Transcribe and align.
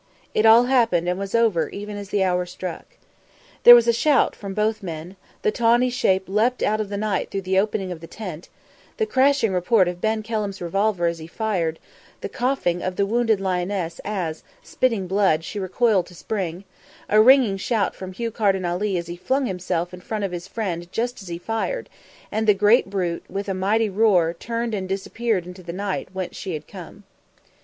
It 0.33 0.47
all 0.47 0.63
happened 0.63 1.07
and 1.07 1.19
was 1.19 1.35
over 1.35 1.69
even 1.69 1.95
as 1.95 2.09
the 2.09 2.23
hour 2.23 2.47
struck. 2.47 2.97
There 3.61 3.75
was 3.75 3.87
a 3.87 3.93
shout 3.93 4.35
from 4.35 4.55
both 4.55 4.81
men 4.81 5.11
as 5.11 5.15
the 5.43 5.51
tawny 5.51 5.91
shape 5.91 6.23
leapt 6.27 6.63
out 6.63 6.81
of 6.81 6.89
the 6.89 6.97
night 6.97 7.29
through 7.29 7.43
the 7.43 7.59
opening 7.59 7.91
of 7.91 8.01
the 8.01 8.07
tent; 8.07 8.49
the 8.97 9.05
crashing 9.05 9.53
report 9.53 9.87
of 9.87 10.01
Ben 10.01 10.23
Kelham's 10.23 10.59
revolver 10.59 11.05
as 11.05 11.19
he 11.19 11.27
fired; 11.27 11.77
the 12.21 12.29
coughing 12.29 12.81
of 12.81 12.95
the 12.95 13.05
wounded 13.05 13.39
lioness 13.39 14.01
as, 14.03 14.43
spitting 14.63 15.05
blood, 15.05 15.43
she 15.43 15.59
recoiled 15.59 16.07
to 16.07 16.15
spring; 16.15 16.63
a 17.07 17.21
ringing 17.21 17.57
shout 17.57 17.93
from 17.93 18.11
Hugh 18.11 18.31
Carden 18.31 18.65
Ali 18.65 18.97
as 18.97 19.05
he 19.05 19.15
flung 19.15 19.45
himself 19.45 19.93
in 19.93 20.01
front 20.01 20.23
of 20.23 20.31
his 20.31 20.47
friend 20.47 20.91
just 20.91 21.21
as 21.21 21.27
he 21.27 21.37
fired, 21.37 21.89
and 22.31 22.47
the 22.47 22.55
great 22.55 22.89
brute, 22.89 23.23
with 23.29 23.47
a 23.47 23.53
mighty 23.53 23.87
roar, 23.87 24.33
turned 24.33 24.73
and 24.73 24.89
disappeared 24.89 25.45
into 25.45 25.61
the 25.61 25.71
night 25.73 26.09
whence 26.11 26.35
she 26.35 26.53
had 26.55 26.67
come. 26.67 27.03